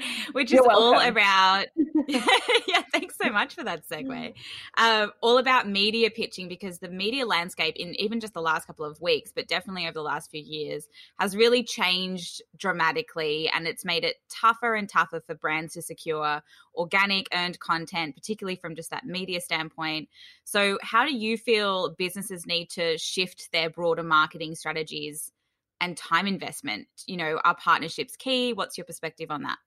[0.32, 0.98] which You're is welcome.
[0.98, 1.66] all about.
[2.08, 4.34] yeah, thanks so much for that segue.
[4.76, 8.84] Um, all about media pitching because the media landscape, in even just the last couple
[8.84, 13.84] of weeks, but definitely over the last few years, has really changed dramatically, and it's
[13.84, 16.42] made it tougher and tougher for brands to secure
[16.74, 20.08] organic earned content, particularly from just that media standpoint.
[20.44, 25.32] So, how do you feel businesses need to shift their broader marketing strategies
[25.80, 26.86] and time investment?
[27.06, 28.52] You know, are partnerships key?
[28.52, 29.58] What's your perspective on that?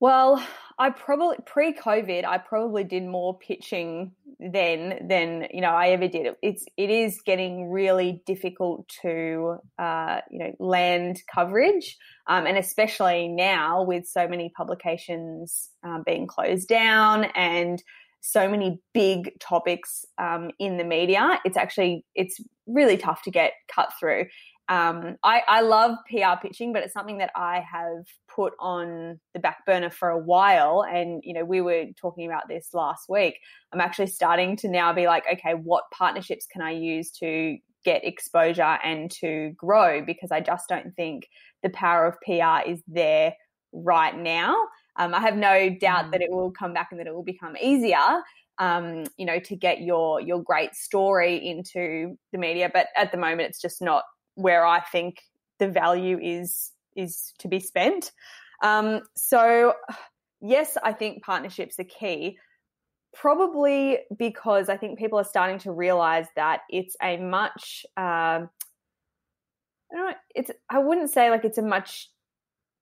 [0.00, 0.44] Well,
[0.78, 6.34] I probably pre-COVID, I probably did more pitching then than you know I ever did.
[6.42, 13.28] It's it is getting really difficult to uh, you know land coverage, um, and especially
[13.28, 17.82] now with so many publications um, being closed down and
[18.20, 21.40] so many big topics um, in the media.
[21.44, 24.26] It's actually it's really tough to get cut through.
[24.68, 29.40] Um, I, I love PR pitching, but it's something that I have put on the
[29.40, 30.82] back burner for a while.
[30.82, 33.38] And, you know, we were talking about this last week.
[33.72, 38.04] I'm actually starting to now be like, okay, what partnerships can I use to get
[38.04, 40.02] exposure and to grow?
[40.02, 41.28] Because I just don't think
[41.62, 43.34] the power of PR is there
[43.72, 44.56] right now.
[44.96, 46.24] Um, I have no doubt that mm.
[46.24, 48.22] it will come back and that it will become easier.
[48.58, 53.18] Um, you know, to get your your great story into the media, but at the
[53.18, 55.22] moment, it's just not where I think
[55.58, 58.12] the value is is to be spent.
[58.62, 59.74] Um, so
[60.40, 62.38] yes, I think partnerships are key.
[63.14, 68.48] Probably because I think people are starting to realize that it's a much um,
[69.92, 72.10] I don't know, it's I wouldn't say like it's a much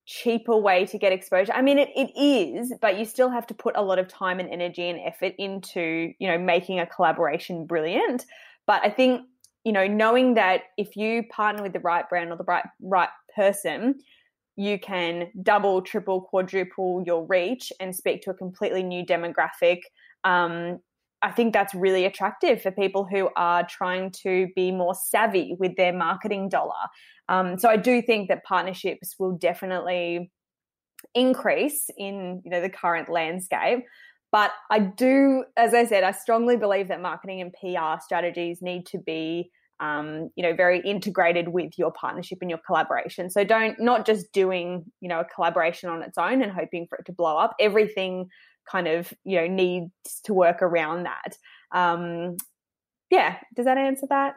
[0.07, 1.53] cheaper way to get exposure.
[1.53, 4.41] I mean it, it is, but you still have to put a lot of time
[4.41, 8.25] and energy and effort into, you know, making a collaboration brilliant.
[8.67, 9.23] But I think
[9.65, 13.09] you know, knowing that if you partner with the right brand or the right right
[13.35, 14.01] person,
[14.57, 19.81] you can double, triple, quadruple your reach and speak to a completely new demographic.
[20.25, 20.79] Um,
[21.23, 25.77] I think that's really attractive for people who are trying to be more savvy with
[25.77, 26.75] their marketing dollar.
[27.29, 30.33] Um, so I do think that partnerships will definitely
[31.15, 33.85] increase in you know the current landscape.
[34.33, 38.87] But I do, as I said, I strongly believe that marketing and PR strategies need
[38.87, 43.29] to be, um, you know, very integrated with your partnership and your collaboration.
[43.29, 46.97] So don't not just doing, you know, a collaboration on its own and hoping for
[46.97, 47.55] it to blow up.
[47.61, 48.29] Everything
[48.67, 49.93] kind of, you know, needs
[50.25, 51.37] to work around that.
[51.71, 52.37] Um,
[53.11, 54.35] yeah, does that answer that?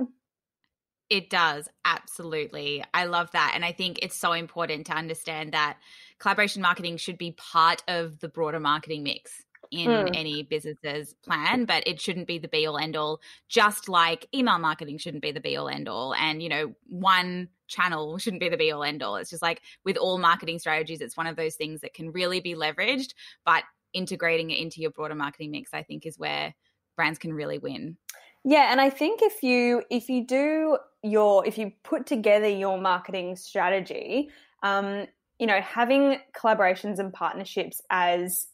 [1.09, 2.83] It does, absolutely.
[2.93, 3.53] I love that.
[3.55, 5.77] And I think it's so important to understand that
[6.19, 10.15] collaboration marketing should be part of the broader marketing mix in mm.
[10.15, 14.59] any business's plan, but it shouldn't be the be all end all, just like email
[14.59, 16.13] marketing shouldn't be the be all end all.
[16.13, 19.15] And, you know, one channel shouldn't be the be all end all.
[19.15, 22.39] It's just like with all marketing strategies, it's one of those things that can really
[22.39, 23.13] be leveraged,
[23.45, 26.53] but integrating it into your broader marketing mix, I think, is where
[26.95, 27.97] brands can really win.
[28.43, 32.79] Yeah, and I think if you if you do your if you put together your
[32.79, 34.29] marketing strategy,
[34.61, 35.07] um,
[35.39, 38.45] you know, having collaborations and partnerships as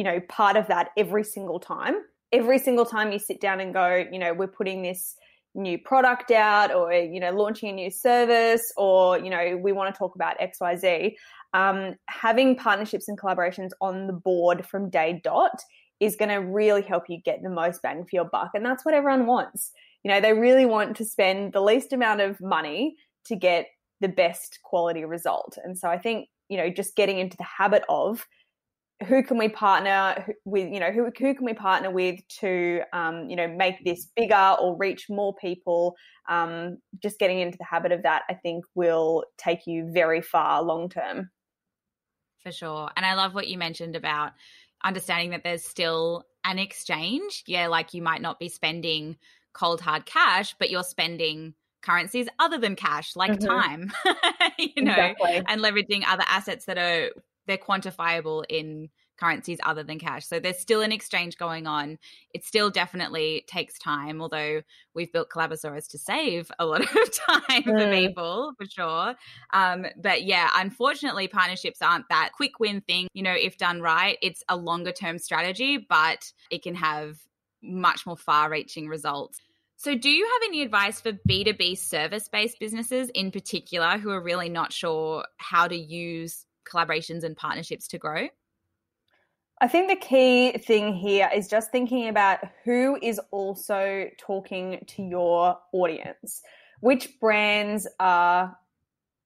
[0.00, 1.96] you know part of that every single time.
[2.32, 5.14] Every single time you sit down and go, you know, we're putting this
[5.54, 9.92] new product out or you know launching a new service or you know we want
[9.92, 11.12] to talk about xyz
[11.54, 15.60] um, having partnerships and collaborations on the board from day dot
[15.98, 18.50] is going to really help you get the most bang for your buck.
[18.54, 19.72] And that's what everyone wants.
[20.02, 23.66] You know, they really want to spend the least amount of money to get
[24.00, 25.58] the best quality result.
[25.62, 28.26] And so I think, you know, just getting into the habit of
[29.06, 33.28] who can we partner with, you know, who, who can we partner with to, um,
[33.30, 35.96] you know, make this bigger or reach more people?
[36.28, 40.62] Um, just getting into the habit of that, I think, will take you very far
[40.62, 41.30] long term.
[42.42, 42.90] For sure.
[42.96, 44.32] And I love what you mentioned about
[44.82, 47.44] understanding that there's still an exchange.
[47.46, 49.16] Yeah, like you might not be spending
[49.52, 53.46] cold hard cash, but you're spending currencies other than cash, like mm-hmm.
[53.46, 53.92] time,
[54.58, 55.42] you know, exactly.
[55.46, 57.10] and leveraging other assets that are
[57.46, 58.88] they're quantifiable in
[59.20, 60.26] currencies other than cash.
[60.26, 61.98] So there's still an exchange going on.
[62.32, 64.62] It still definitely takes time, although
[64.94, 67.64] we've built Collabosaurus to save a lot of time mm.
[67.64, 69.14] for people, for sure.
[69.52, 73.08] Um, but yeah, unfortunately, partnerships aren't that quick win thing.
[73.12, 77.18] You know, if done right, it's a longer term strategy, but it can have
[77.62, 79.38] much more far reaching results.
[79.76, 84.22] So, do you have any advice for B2B service based businesses in particular who are
[84.22, 88.28] really not sure how to use collaborations and partnerships to grow?
[89.60, 95.02] I think the key thing here is just thinking about who is also talking to
[95.02, 96.40] your audience.
[96.80, 98.56] Which brands are,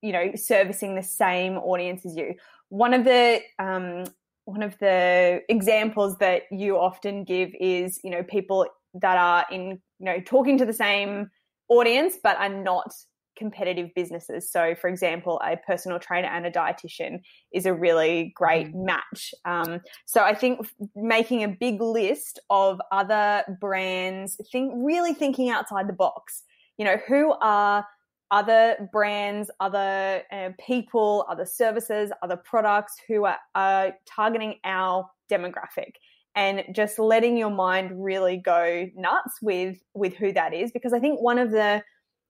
[0.03, 2.35] you know, servicing the same audience as you?
[2.69, 4.05] One of the um,
[4.47, 9.81] one of the examples that you often give is, you know, people that are in,
[10.01, 11.31] you know, talking to the same
[11.69, 12.93] audience but are not
[13.37, 14.51] competitive businesses.
[14.51, 17.21] So, for example, a personal trainer and a dietitian
[17.53, 18.85] is a really great mm.
[18.85, 19.35] match.
[19.45, 25.89] Um, so, I think making a big list of other brands, think really thinking outside
[25.89, 26.43] the box.
[26.79, 27.87] You know, who are
[28.31, 35.93] other brands, other uh, people, other services, other products who are, are targeting our demographic
[36.35, 40.99] and just letting your mind really go nuts with with who that is because i
[40.99, 41.83] think one of the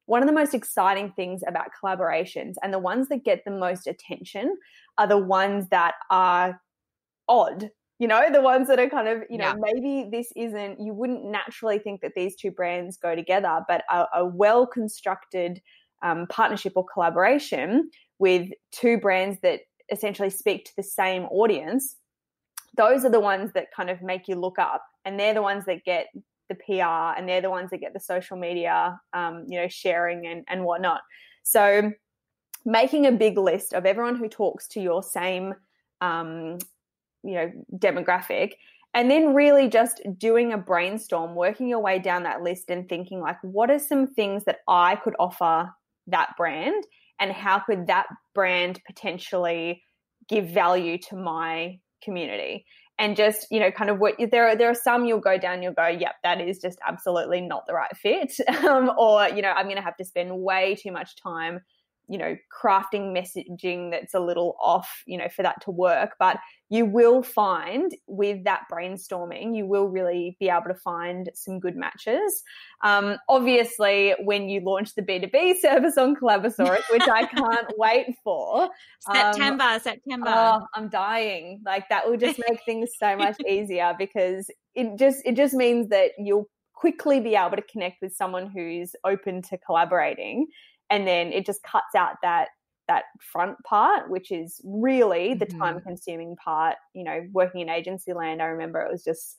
[0.06, 3.86] one of the most exciting things about collaborations and the ones that get the most
[3.86, 4.56] attention
[4.98, 6.60] are the ones that are
[7.28, 9.54] odd you know the ones that are kind of you know yeah.
[9.58, 14.04] maybe this isn't you wouldn't naturally think that these two brands go together but a,
[14.16, 15.60] a well constructed
[16.02, 21.96] um, partnership or collaboration with two brands that essentially speak to the same audience
[22.76, 25.64] those are the ones that kind of make you look up and they're the ones
[25.66, 26.08] that get
[26.48, 30.26] the PR and they're the ones that get the social media, um, you know, sharing
[30.26, 31.00] and, and whatnot.
[31.42, 31.92] So
[32.64, 35.54] making a big list of everyone who talks to your same,
[36.00, 36.58] um,
[37.22, 38.54] you know, demographic
[38.94, 43.20] and then really just doing a brainstorm, working your way down that list and thinking
[43.20, 45.68] like, what are some things that I could offer
[46.06, 46.84] that brand
[47.18, 49.82] and how could that brand potentially
[50.28, 52.64] give value to my community?
[52.98, 55.62] And just you know kind of what there are there are some you'll go down
[55.62, 58.32] you'll go yep that is just absolutely not the right fit
[58.64, 61.60] um, or you know i'm going to have to spend way too much time
[62.08, 66.38] you know crafting messaging that's a little off you know for that to work but
[66.70, 71.76] you will find with that brainstorming you will really be able to find some good
[71.76, 72.42] matches.
[72.82, 78.68] Um, obviously when you launch the b2b service on collabosaurus which i can't wait for
[79.00, 80.28] september um, september.
[80.28, 81.60] oh, i'm dying.
[81.64, 85.88] Like that will just make things so much easier because it just it just means
[85.88, 90.46] that you'll quickly be able to connect with someone who's open to collaborating
[90.94, 92.48] and then it just cuts out that
[92.86, 95.58] that front part which is really the mm-hmm.
[95.58, 98.40] time consuming part you know working in agency land.
[98.40, 99.38] I remember it was just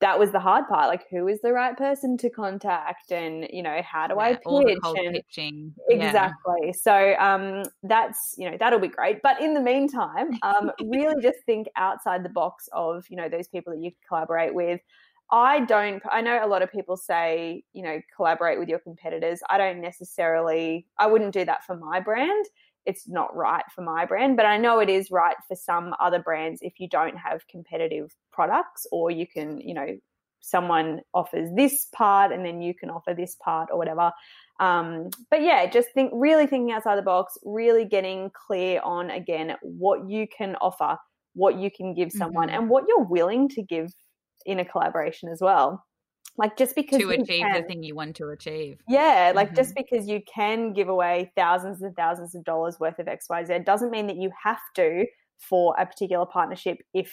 [0.00, 3.62] that was the hard part like who is the right person to contact and you
[3.62, 4.42] know how do yeah, i pitch?
[5.06, 5.74] and pitching.
[5.88, 6.56] Exactly.
[6.64, 6.72] Yeah.
[6.72, 9.22] so um that's you know that'll be great.
[9.22, 13.48] But in the meantime um really just think outside the box of you know those
[13.48, 14.80] people that you collaborate with
[15.32, 19.40] I don't, I know a lot of people say, you know, collaborate with your competitors.
[19.48, 22.44] I don't necessarily, I wouldn't do that for my brand.
[22.84, 26.18] It's not right for my brand, but I know it is right for some other
[26.18, 29.96] brands if you don't have competitive products or you can, you know,
[30.40, 34.12] someone offers this part and then you can offer this part or whatever.
[34.60, 39.56] Um, but yeah, just think really thinking outside the box, really getting clear on again
[39.62, 40.98] what you can offer,
[41.34, 42.62] what you can give someone, mm-hmm.
[42.62, 43.92] and what you're willing to give
[44.46, 45.84] in a collaboration as well.
[46.38, 48.78] Like just because to achieve can, the thing you want to achieve.
[48.88, 49.56] Yeah, like mm-hmm.
[49.56, 53.90] just because you can give away thousands and thousands of dollars worth of XYZ doesn't
[53.90, 55.06] mean that you have to
[55.38, 57.12] for a particular partnership if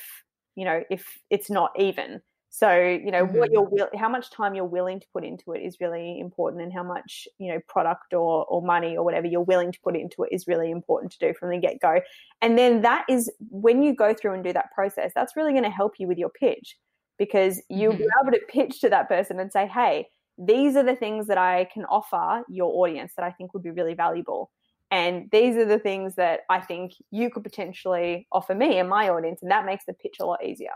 [0.55, 2.21] you know if it's not even.
[2.51, 3.37] So, you know, mm-hmm.
[3.37, 6.63] what you're will, how much time you're willing to put into it is really important,
[6.63, 9.97] and how much you know product or or money or whatever you're willing to put
[9.97, 11.99] into it is really important to do from the get go.
[12.41, 15.65] And then that is when you go through and do that process, that's really going
[15.65, 16.77] to help you with your pitch
[17.19, 18.01] because you'll mm-hmm.
[18.01, 20.07] be able to pitch to that person and say, hey,
[20.39, 23.71] these are the things that I can offer your audience that I think would be
[23.71, 24.49] really valuable.
[24.89, 29.09] And these are the things that I think you could potentially offer me and my
[29.09, 29.41] audience.
[29.41, 30.71] And that makes the pitch a lot easier.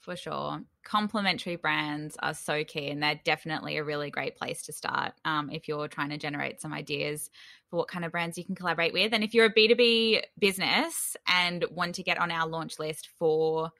[0.00, 0.60] For sure.
[0.84, 5.50] Complementary brands are so key, and they're definitely a really great place to start um,
[5.50, 7.28] if you're trying to generate some ideas
[7.70, 9.12] for what kind of brands you can collaborate with.
[9.12, 13.72] And if you're a B2B business and want to get on our launch list for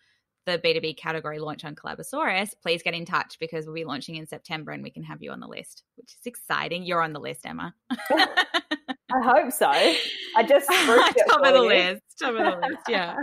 [0.46, 4.26] the B2B category launch on Collabosaurus, please get in touch because we'll be launching in
[4.26, 6.84] September and we can have you on the list, which is exciting.
[6.84, 7.74] You're on the list, Emma.
[7.90, 9.68] I hope so.
[9.68, 10.68] I just
[11.28, 11.68] top of the you.
[11.68, 12.02] list.
[12.20, 12.82] Top of the list.
[12.88, 13.16] Yeah.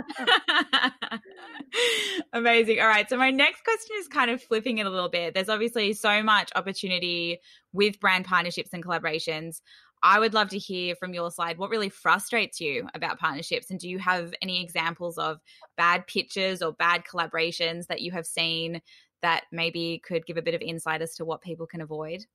[2.32, 2.80] Amazing.
[2.80, 3.08] All right.
[3.08, 5.34] So my next question is kind of flipping it a little bit.
[5.34, 7.38] There's obviously so much opportunity
[7.72, 9.60] with brand partnerships and collaborations.
[10.02, 13.70] I would love to hear from your side what really frustrates you about partnerships.
[13.70, 15.40] And do you have any examples of
[15.76, 18.82] bad pitches or bad collaborations that you have seen
[19.22, 22.26] that maybe could give a bit of insight as to what people can avoid?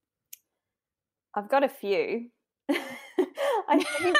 [1.35, 2.29] I've got a few.
[2.69, 4.17] I think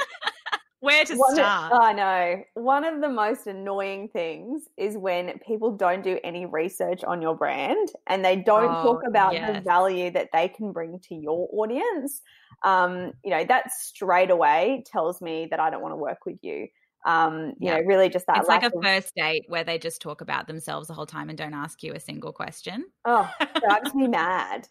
[0.80, 1.74] where to start?
[1.74, 2.44] I know.
[2.54, 7.36] One of the most annoying things is when people don't do any research on your
[7.36, 9.56] brand and they don't oh, talk about yes.
[9.56, 12.22] the value that they can bring to your audience.
[12.64, 16.38] Um, you know, that straight away tells me that I don't want to work with
[16.42, 16.68] you.
[17.06, 17.78] Um, you yeah.
[17.78, 18.38] know, really just that.
[18.38, 18.84] It's like a of...
[18.84, 21.94] first date where they just talk about themselves the whole time and don't ask you
[21.94, 22.86] a single question.
[23.06, 24.68] Oh, drives me mad.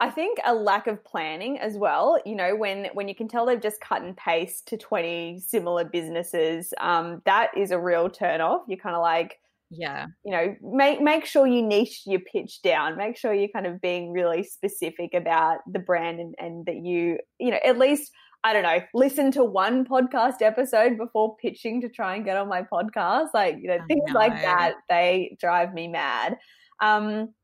[0.00, 2.18] I think a lack of planning as well.
[2.24, 5.84] You know, when when you can tell they've just cut and paste to twenty similar
[5.84, 8.62] businesses, um, that is a real turn off.
[8.66, 9.38] You're kind of like,
[9.70, 12.96] yeah, you know, make make sure you niche your pitch down.
[12.96, 17.18] Make sure you're kind of being really specific about the brand and, and that you,
[17.38, 18.10] you know, at least
[18.42, 22.48] I don't know, listen to one podcast episode before pitching to try and get on
[22.48, 23.28] my podcast.
[23.34, 24.14] Like, you know, things know.
[24.14, 26.38] like that, they drive me mad.
[26.80, 27.34] Um,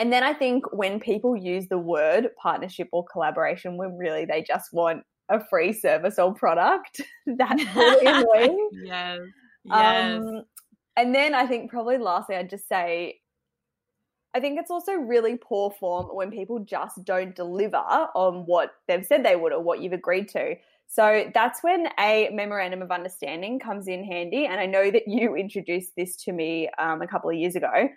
[0.00, 4.42] and then I think when people use the word partnership or collaboration, when really they
[4.42, 8.70] just want a free service or product, that's really annoying.
[8.82, 9.18] yes.
[9.64, 10.22] Yes.
[10.22, 10.44] Um,
[10.96, 13.20] and then I think probably lastly, I'd just say
[14.32, 19.04] I think it's also really poor form when people just don't deliver on what they've
[19.04, 20.54] said they would or what you've agreed to.
[20.86, 24.46] So that's when a memorandum of understanding comes in handy.
[24.46, 27.90] And I know that you introduced this to me um, a couple of years ago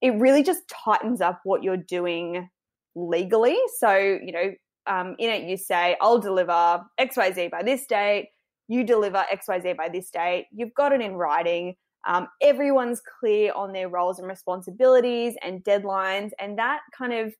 [0.00, 2.48] it really just tightens up what you're doing
[2.94, 3.56] legally.
[3.78, 4.52] So, you know,
[4.86, 8.30] um, in it, you say, I'll deliver XYZ by this date,
[8.68, 10.46] you deliver XYZ by this date.
[10.52, 11.74] You've got it in writing.
[12.06, 16.30] Um, everyone's clear on their roles and responsibilities and deadlines.
[16.38, 17.34] And that kind of,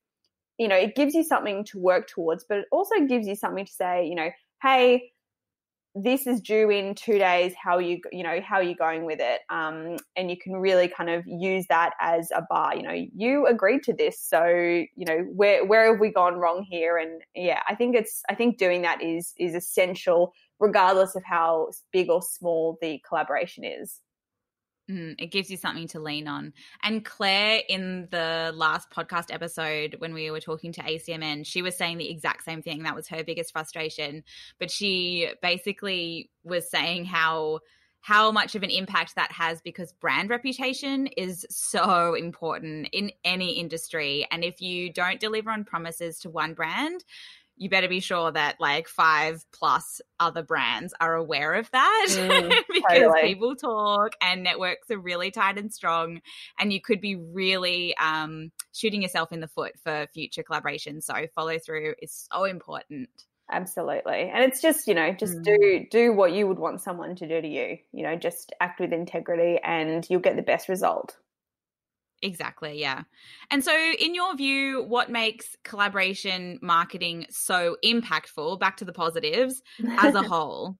[0.57, 3.65] you know, it gives you something to work towards, but it also gives you something
[3.65, 4.29] to say, you know,
[4.61, 5.11] hey,
[5.95, 9.19] this is due in two days how you you know how are you going with
[9.19, 9.41] it.
[9.49, 13.47] Um, and you can really kind of use that as a bar you know you
[13.47, 16.97] agreed to this so you know where where have we gone wrong here?
[16.97, 21.69] And yeah i think it's i think doing that is is essential regardless of how
[21.91, 23.99] big or small the collaboration is
[24.89, 26.53] Mm, it gives you something to lean on.
[26.81, 31.77] And Claire, in the last podcast episode, when we were talking to ACMN, she was
[31.77, 32.83] saying the exact same thing.
[32.83, 34.23] That was her biggest frustration.
[34.57, 37.59] But she basically was saying how
[38.01, 43.59] how much of an impact that has because brand reputation is so important in any
[43.59, 47.03] industry and if you don't deliver on promises to one brand
[47.59, 52.49] you better be sure that like five plus other brands are aware of that mm,
[52.73, 53.21] because totally.
[53.23, 56.21] people talk and networks are really tight and strong
[56.57, 61.03] and you could be really um, shooting yourself in the foot for future collaborations.
[61.03, 63.09] So follow through is so important.
[63.51, 64.29] Absolutely.
[64.33, 65.43] And it's just you know just mm.
[65.43, 67.77] do do what you would want someone to do to you.
[67.91, 71.17] You know just act with integrity and you'll get the best result
[72.21, 73.03] Exactly, yeah.
[73.49, 79.61] And so, in your view, what makes collaboration marketing so impactful, back to the positives,
[79.97, 80.77] as a whole?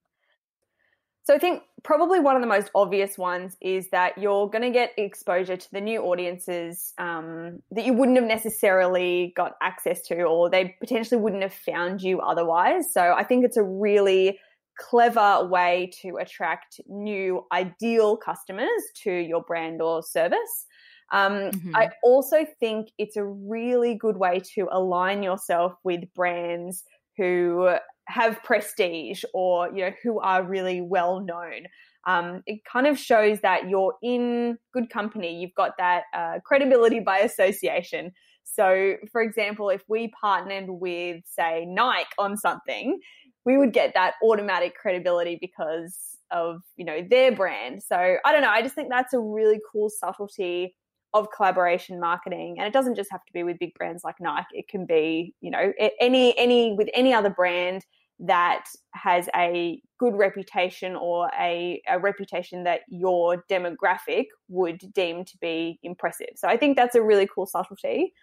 [1.24, 4.72] So, I think probably one of the most obvious ones is that you're going to
[4.72, 10.24] get exposure to the new audiences um, that you wouldn't have necessarily got access to,
[10.24, 12.92] or they potentially wouldn't have found you otherwise.
[12.92, 14.40] So, I think it's a really
[14.80, 20.66] clever way to attract new ideal customers to your brand or service.
[21.12, 21.76] Um, mm-hmm.
[21.76, 26.84] I also think it's a really good way to align yourself with brands
[27.18, 27.76] who
[28.08, 31.68] have prestige or you know who are really well known.
[32.08, 35.40] Um, it kind of shows that you're in good company.
[35.40, 38.12] You've got that uh, credibility by association.
[38.44, 43.00] So, for example, if we partnered with, say, Nike on something,
[43.46, 47.84] we would get that automatic credibility because of you know their brand.
[47.84, 48.50] So I don't know.
[48.50, 50.76] I just think that's a really cool subtlety
[51.14, 54.46] of collaboration marketing and it doesn't just have to be with big brands like Nike.
[54.54, 57.86] It can be you know any any with any other brand
[58.20, 65.38] that has a good reputation or a, a reputation that your demographic would deem to
[65.38, 66.32] be impressive.
[66.36, 68.14] So i think that's a really cool subtlety.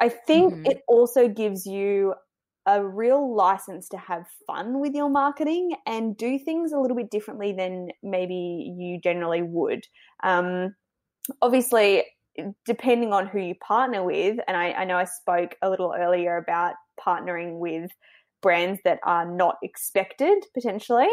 [0.00, 0.66] I think mm-hmm.
[0.66, 2.14] it also gives you
[2.66, 7.10] a real license to have fun with your marketing and do things a little bit
[7.10, 9.84] differently than maybe you generally would.
[10.22, 10.74] Um,
[11.40, 12.04] obviously,
[12.64, 16.36] depending on who you partner with, and I, I know I spoke a little earlier
[16.36, 17.90] about partnering with
[18.40, 21.08] brands that are not expected potentially.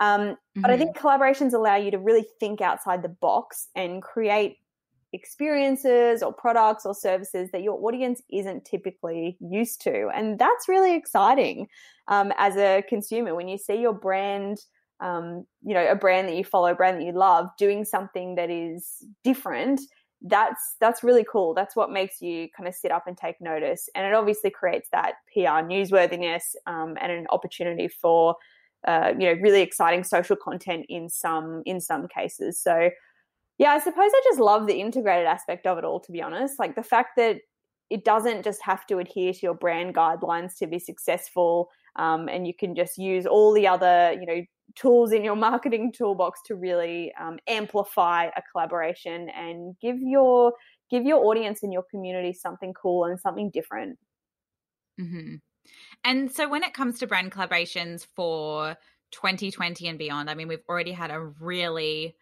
[0.00, 0.62] Um, mm-hmm.
[0.62, 1.06] But I think mm-hmm.
[1.06, 4.58] collaborations allow you to really think outside the box and create
[5.12, 10.08] experiences or products or services that your audience isn't typically used to.
[10.14, 11.68] And that's really exciting
[12.08, 14.58] um, as a consumer when you see your brand
[15.02, 18.36] um, you know, a brand that you follow, a brand that you love, doing something
[18.36, 19.80] that is different,
[20.22, 21.52] that's that's really cool.
[21.52, 24.88] That's what makes you kind of sit up and take notice, and it obviously creates
[24.92, 28.36] that PR newsworthiness um, and an opportunity for
[28.86, 32.60] uh, you know really exciting social content in some in some cases.
[32.60, 32.90] So
[33.58, 35.98] yeah, I suppose I just love the integrated aspect of it all.
[36.00, 37.38] To be honest, like the fact that
[37.90, 41.68] it doesn't just have to adhere to your brand guidelines to be successful.
[41.96, 44.40] Um, and you can just use all the other, you know,
[44.74, 50.52] tools in your marketing toolbox to really um, amplify a collaboration and give your
[50.90, 53.98] give your audience and your community something cool and something different.
[55.00, 55.36] Mm-hmm.
[56.04, 58.76] And so, when it comes to brand collaborations for
[59.12, 62.16] 2020 and beyond, I mean, we've already had a really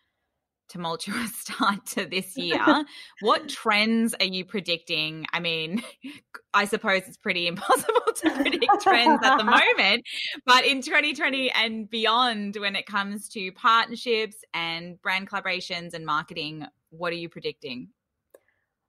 [0.70, 2.84] tumultuous start to this year.
[3.20, 5.26] what trends are you predicting?
[5.32, 5.82] I mean,
[6.54, 10.04] I suppose it's pretty impossible to predict trends at the moment,
[10.46, 16.66] but in 2020 and beyond, when it comes to partnerships and brand collaborations and marketing,
[16.90, 17.90] what are you predicting?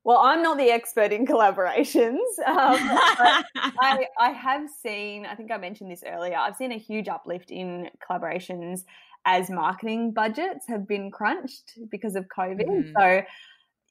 [0.03, 2.17] Well, I'm not the expert in collaborations.
[2.47, 2.77] Um,
[3.79, 7.51] I, I have seen, I think I mentioned this earlier, I've seen a huge uplift
[7.51, 8.83] in collaborations
[9.25, 12.65] as marketing budgets have been crunched because of COVID.
[12.65, 12.93] Mm.
[12.97, 13.25] So,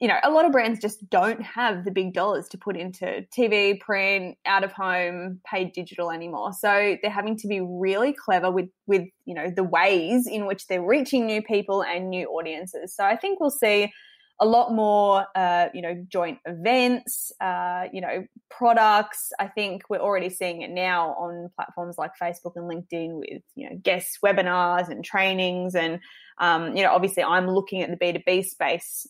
[0.00, 3.26] you know, a lot of brands just don't have the big dollars to put into
[3.36, 6.52] TV, print, out of home, paid digital anymore.
[6.52, 10.66] So they're having to be really clever with with you know the ways in which
[10.66, 12.94] they're reaching new people and new audiences.
[12.94, 13.92] So I think we'll see
[14.40, 19.32] a lot more, uh, you know, joint events, uh, you know, products.
[19.38, 23.68] I think we're already seeing it now on platforms like Facebook and LinkedIn with, you
[23.68, 25.74] know, guest webinars and trainings.
[25.74, 26.00] And,
[26.38, 29.06] um, you know, obviously I'm looking at the B2B space,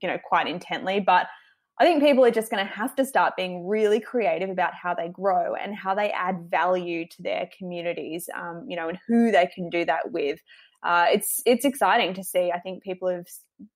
[0.00, 1.26] you know, quite intently, but
[1.78, 4.94] I think people are just going to have to start being really creative about how
[4.94, 9.30] they grow and how they add value to their communities, um, you know, and who
[9.30, 10.38] they can do that with
[10.82, 12.50] uh, it's it's exciting to see.
[12.50, 13.26] I think people have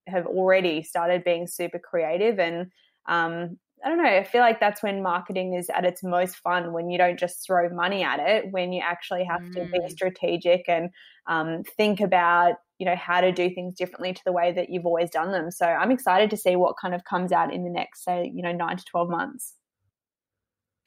[0.07, 2.71] have already started being super creative, and
[3.07, 4.09] um, I don't know.
[4.09, 7.45] I feel like that's when marketing is at its most fun when you don't just
[7.45, 9.53] throw money at it, when you actually have mm.
[9.53, 9.91] to be mm.
[9.91, 10.89] strategic and
[11.27, 14.85] um, think about you know how to do things differently to the way that you've
[14.85, 15.51] always done them.
[15.51, 18.41] So I'm excited to see what kind of comes out in the next say you
[18.41, 19.53] know nine to twelve months.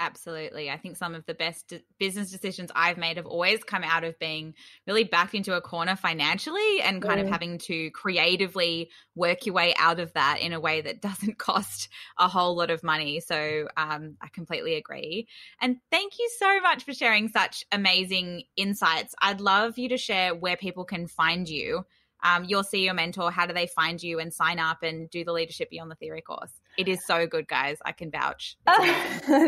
[0.01, 0.71] Absolutely.
[0.71, 4.17] I think some of the best business decisions I've made have always come out of
[4.21, 4.55] being
[4.87, 7.25] really backed into a corner financially and kind mm.
[7.25, 11.39] of having to creatively work your way out of that in a way that doesn't
[11.39, 13.19] cost a whole lot of money.
[13.19, 15.27] So um, I completely agree.
[15.61, 19.17] And thank you so much for sharing such amazing insights.
[19.21, 21.85] I'd love you to share where people can find you
[22.23, 25.09] um, you'll see your CEO mentor, how do they find you and sign up and
[25.11, 26.53] do the Leadership Beyond the Theory course?
[26.79, 27.77] It is so good, guys.
[27.85, 28.57] I can vouch.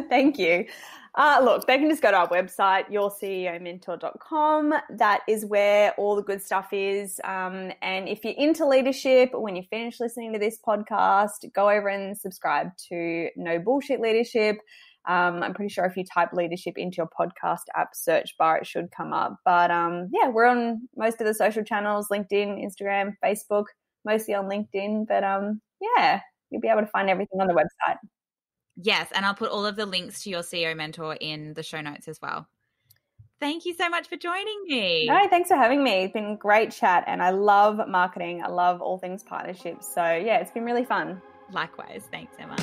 [0.09, 0.67] Thank you.
[1.15, 4.75] Uh, look, they can just go to our website, yourceomentor.com.
[4.91, 7.21] That is where all the good stuff is.
[7.23, 11.89] Um, and if you're into leadership, when you finish listening to this podcast, go over
[11.89, 14.59] and subscribe to No Bullshit Leadership.
[15.07, 18.67] Um, I'm pretty sure if you type leadership into your podcast app search bar, it
[18.67, 19.37] should come up.
[19.45, 23.67] But um, yeah, we're on most of the social channels LinkedIn, Instagram, Facebook,
[24.05, 25.07] mostly on LinkedIn.
[25.07, 26.21] But um, yeah,
[26.51, 27.97] you'll be able to find everything on the website.
[28.77, 31.81] Yes, and I'll put all of the links to your CEO mentor in the show
[31.81, 32.49] notes as well.
[33.41, 35.07] Thank you so much for joining me.
[35.07, 36.05] No, thanks for having me.
[36.05, 38.43] It's been great chat and I love marketing.
[38.45, 39.93] I love all things partnerships.
[39.95, 41.23] So, yeah, it's been really fun.
[41.51, 42.03] Likewise.
[42.11, 42.57] Thanks, Emma.